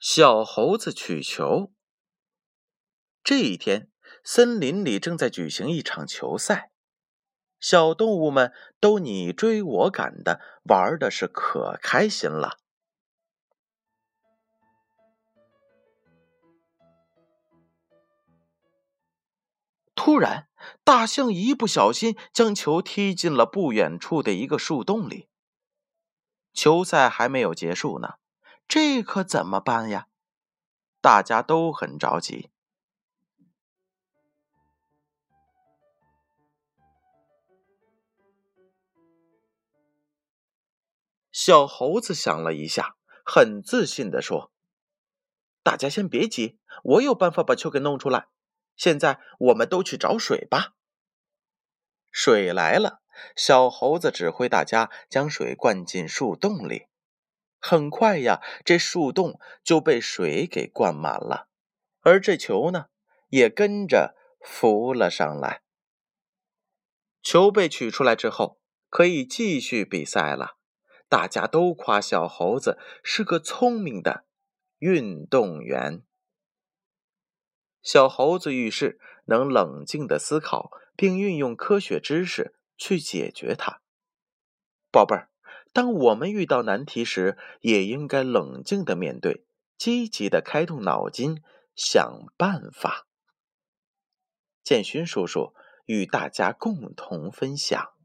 [0.00, 1.72] 小猴子取球。
[3.24, 3.90] 这一天，
[4.22, 6.70] 森林里正在举行一场球赛，
[7.58, 12.58] 小动物们都你追我赶的，玩的是可开心了。
[19.96, 20.48] 突然，
[20.84, 25.28] 大象一不小心将球踢进了不远处的一个树洞里。
[26.52, 28.14] 球赛还没有结束呢。
[28.68, 30.08] 这可怎么办呀？
[31.00, 32.50] 大家都很着急。
[41.32, 44.52] 小猴子想了一下，很自信的说
[45.62, 48.28] ：“大家先别急，我有办法把球给弄出来。
[48.76, 50.74] 现在我们都去找水吧。”
[52.12, 53.00] 水来了，
[53.34, 56.88] 小猴子指挥大家将水灌进树洞里。
[57.58, 61.48] 很快呀，这树洞就被水给灌满了，
[62.00, 62.86] 而这球呢，
[63.28, 65.62] 也跟着浮了上来。
[67.22, 70.56] 球被取出来之后，可以继续比赛了。
[71.08, 74.26] 大家都夸小猴子是个聪明的
[74.78, 76.02] 运动员。
[77.82, 83.80] 小猴子遇事能冷静的思考，并运用科学知识去解决它。
[84.90, 85.27] 宝贝儿。
[85.72, 89.44] 当我们遇到难题时，也应该冷静的面对，
[89.76, 91.42] 积极的开动脑筋
[91.74, 93.06] 想办法。
[94.64, 95.54] 建勋叔叔
[95.86, 97.97] 与大家共同分享。